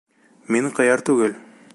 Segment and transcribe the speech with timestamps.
[0.55, 1.37] —Мин ҡыяр түгел.